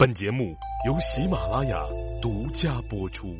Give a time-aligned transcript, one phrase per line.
[0.00, 0.56] 本节目
[0.86, 1.84] 由喜马拉雅
[2.22, 3.36] 独家播出。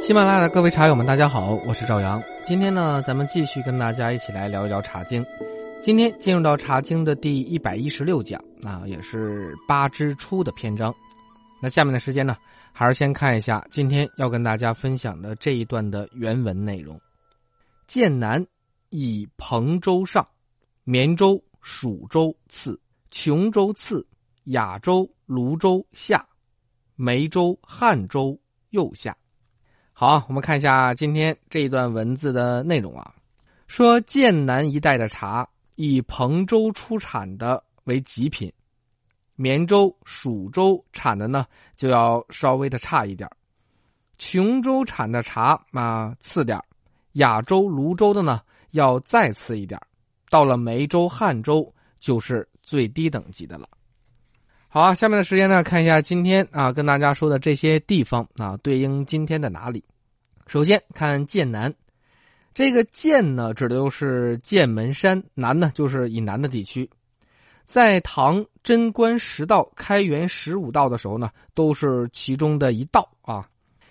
[0.00, 2.18] 喜马拉雅的各位茶友们，大家好，我是赵阳。
[2.46, 5.22] 今天呢，咱们继续跟大家一起来聊一聊《茶经》。
[5.82, 10.94] 今天进入到《茶经》的第一百一十六讲，那也是八之初的篇章。
[11.60, 12.38] 那下面的时间呢，
[12.72, 16.98] 还是先看一下今天要跟大家分享的这一段的原文内容。
[17.86, 18.42] 剑南
[18.90, 20.26] 以彭州上，
[20.84, 22.78] 绵州、蜀州次，
[23.10, 24.06] 琼州次，
[24.44, 26.24] 雅州、泸州下，
[26.96, 28.38] 梅州、汉州
[28.70, 29.16] 右下。
[29.92, 33.14] 好，我们看一下今天这一段文字的内容啊。
[33.66, 38.52] 说剑南一带的茶以彭州出产的为极品，
[39.36, 43.30] 绵州、蜀州产的呢就要稍微的差一点
[44.18, 46.60] 琼州产的茶啊次点
[47.12, 48.40] 雅州、泸州的呢
[48.72, 49.80] 要再次一点
[50.28, 53.68] 到了梅州、汉州就是最低等级的了。
[54.68, 59.84] 好啊，下面的时间呢，看一下今天啊跟大家说的这些地方啊对应今天的哪里。
[60.46, 61.74] 首先看剑南，
[62.54, 66.88] 这个剑呢指的就是剑门山，南呢就是以南的地区。
[67.64, 73.44] 在唐贞观十道开元十五道的时候呢，都是其中的一道啊。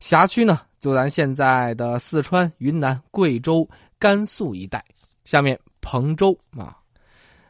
[0.00, 3.66] 辖区呢就咱现在的四川、云南、贵州、
[3.98, 4.84] 甘肃一带。
[5.24, 6.76] 下面彭州啊，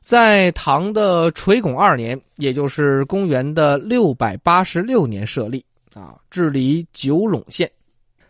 [0.00, 5.62] 在唐的垂拱二年，也就是公元的六百八十六年设立
[5.92, 7.70] 啊，治理九陇县。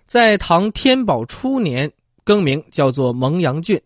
[0.05, 1.89] 在唐天宝初年
[2.25, 3.81] 更名叫做蒙阳郡，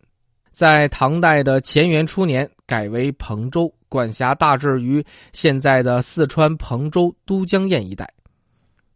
[0.50, 5.04] 在唐代的乾元初年改为彭州，管辖大致于
[5.34, 8.10] 现在的四川彭州都江堰一带。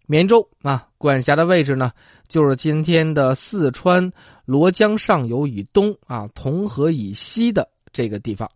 [0.06, 1.92] 绵州啊，管辖的位置呢，
[2.28, 4.10] 就是今天的四川
[4.44, 8.48] 罗江上游以东啊，同河以西的这个地方。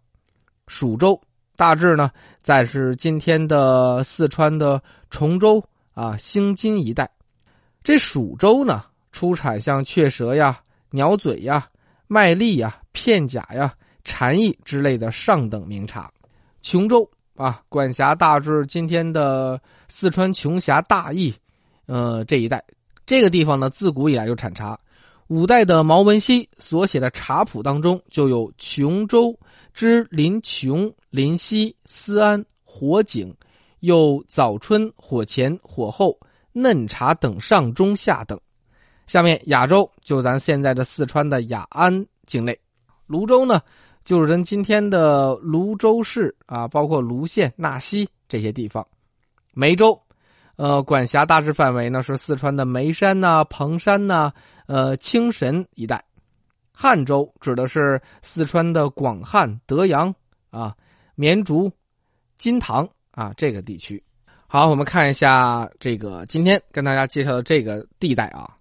[0.69, 1.21] 蜀州
[1.57, 5.63] 大致呢，在是今天的四川的崇州
[5.93, 7.11] 啊、兴津一带。
[7.83, 10.61] 这蜀州呢，出产像雀舌呀、
[10.91, 11.69] 鸟嘴呀、
[12.07, 13.75] 麦粒呀、片甲呀、
[14.05, 16.11] 蝉翼之类的上等名茶。
[16.63, 17.11] 琼州
[17.41, 19.59] 啊，管辖大致今天的
[19.89, 21.33] 四川琼峡、大邑，
[21.87, 22.63] 呃这一带。
[23.07, 24.79] 这个地方呢，自古以来就产茶。
[25.29, 29.35] 五代的毛文熙所写的茶谱当中，就有琼州
[29.73, 33.35] 之临琼、临溪、思安、火井，
[33.79, 36.15] 又早春、火前、火后。
[36.53, 38.39] 嫩茶等上中下等，
[39.07, 42.59] 下面雅州就咱现在的四川的雅安境内，
[43.07, 43.63] 泸州呢
[44.05, 48.87] 就是咱今天的泸州市啊，包括泸县、纳溪这些地方。
[49.53, 50.01] 梅州，
[50.57, 54.33] 呃，管辖大致范围呢是四川的眉山呐、彭山呐、
[54.67, 56.03] 呃青神一带。
[56.73, 60.15] 汉州指的是四川的广汉、德阳
[60.51, 60.75] 啊、
[61.15, 61.71] 绵竹、
[62.39, 64.03] 金堂啊这个地区。
[64.47, 68.57] 好，我们看一下这个今天跟大家介绍的这个地带啊，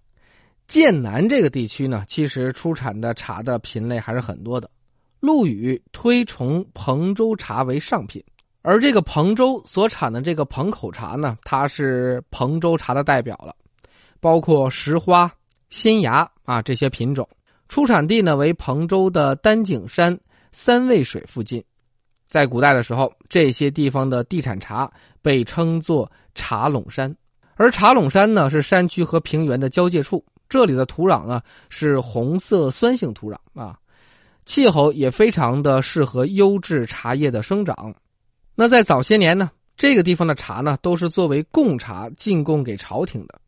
[0.66, 4.70] 剑南这个地区呢，其实出产的茶的品类还是很多的。
[5.20, 8.24] 陆羽推崇彭州茶为上品，
[8.62, 13.54] 而这个彭州所产的这个彭口茶呢，它是彭州茶的代表了，
[14.18, 15.30] 包括石花、
[15.68, 17.28] 新芽啊这些品种，
[17.68, 20.18] 出产地呢为彭州的丹景山
[20.52, 21.62] 三味水附近。
[22.26, 27.14] 在古代的时候，这些地方的地产茶被称作茶垄山，
[27.56, 33.76] 而茶垄山呢是山区和平原的交界处，这里的土壤呢是红色酸性土壤啊，
[34.50, 37.94] 气候也非常的适合优质茶叶的生长。
[38.56, 43.40] 那在早些年呢，这个地方的茶呢都是作为贡茶进贡给朝廷的，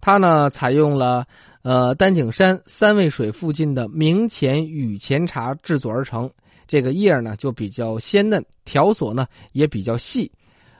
[0.00, 1.24] 它呢采用了
[1.62, 6.28] 呃丹景山三味水附近的明前雨前茶制作而成。
[6.66, 10.28] 这个叶呢就比较鲜嫩，条索呢也比较细，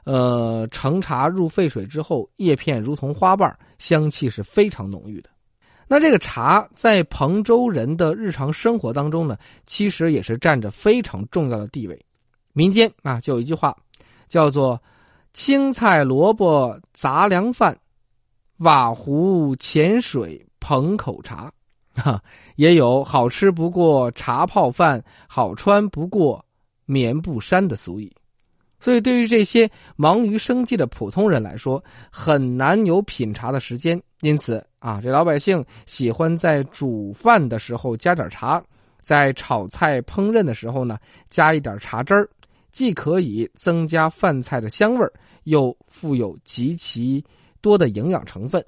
[0.03, 5.31] 呃，盛茶入沸水之后，叶片如同花瓣，香气是非常浓郁的。
[5.93, 9.37] 那这个茶在彭州人的日常生活当中呢，
[9.67, 12.03] 其实也是占着非常重要的地位。
[12.55, 13.77] 民间啊，就有一句话，
[14.27, 14.83] 叫做
[15.35, 17.77] “青菜萝卜杂粮饭，
[18.61, 21.53] 瓦壶浅水彭口茶”。
[21.93, 22.23] 哈，
[22.57, 26.43] 也有好吃不过茶泡饭，好穿不过
[26.87, 28.11] 棉布衫的俗语。
[28.83, 31.81] 所以，对于这些忙于生计的普通人来说，
[32.11, 34.03] 很难有品茶的时间。
[34.23, 38.61] 因此啊，这老百姓喜欢在煮饭的时候加点茶，
[39.01, 40.99] 在炒菜烹饪的时候呢，
[41.31, 42.29] 加一点茶汁儿，
[42.73, 45.13] 既可以增加饭菜的香味儿，
[45.45, 47.25] 又富有极其
[47.61, 48.65] 多的营养成分。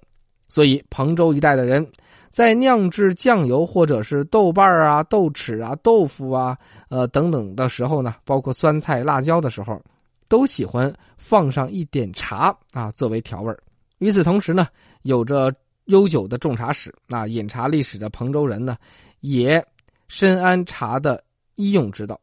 [0.46, 1.84] 所以，彭州一带的人。
[2.31, 6.58] 在酿制酱油或者是豆瓣啊、豆豉啊、豆腐啊、
[6.88, 9.81] 呃等等的时候呢，包括酸菜、辣椒的时候，
[10.29, 13.55] 都喜欢放上一点茶啊作为调味
[13.99, 14.67] 与此同时呢，
[15.03, 15.55] 有着
[15.87, 18.76] 悠久的种茶史，那饮茶历史的彭州人呢，
[19.21, 19.65] 也
[20.09, 21.23] 深谙茶的
[21.55, 22.21] 医用之道，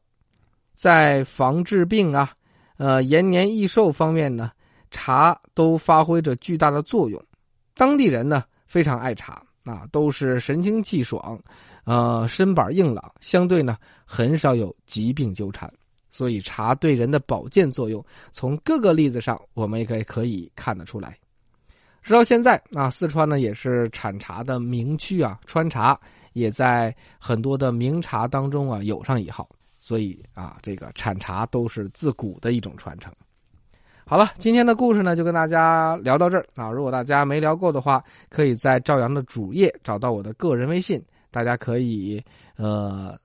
[0.74, 2.32] 在防治病啊、
[2.78, 4.52] 呃延年益寿方面呢。
[4.94, 7.26] 茶都发挥着巨大的作用，
[7.76, 11.42] 当地人呢非常爱茶啊，都是神清气爽，
[11.86, 15.74] 呃，身板硬朗，相对呢很少有疾病纠缠，
[16.12, 21.18] 所以茶对人的保健作用，从各个例子上我们也可以可以看得出来。
[22.04, 26.00] 直到现在啊，四川呢也是产茶的名区啊，川茶
[26.34, 29.48] 也在很多的名茶当中啊有上一号，
[29.80, 33.14] 所以啊，这个产茶都是自古的一种传承。
[34.04, 36.70] 好了，今天的故事呢就跟大家聊到这儿啊。
[36.70, 42.22] 如果大家没聊够的话，可以在赵阳的主页找到我的个人微信，大家可以
[42.58, 43.18] 呃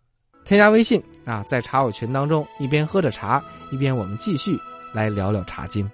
[0.47, 4.57] 添加微信啊，在茶友群当中一边喝着茶，一边我们继续
[4.95, 5.91] 来聊聊茶经。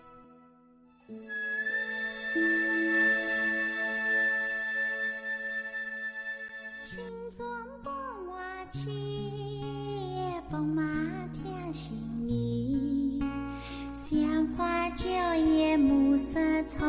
[16.69, 16.81] 从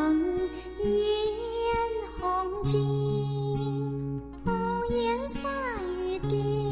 [0.84, 0.86] 烟
[2.20, 2.22] 红
[2.64, 2.72] 巾，
[4.44, 4.52] 红
[4.88, 5.50] 颜洒
[6.06, 6.63] 雨滴，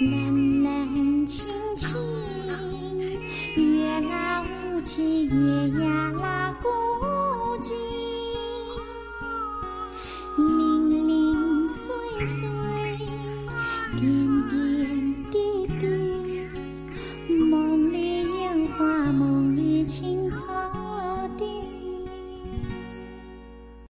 [0.00, 1.46] 冷冷清
[1.76, 1.96] 清，
[3.54, 5.93] 月老无啼，月牙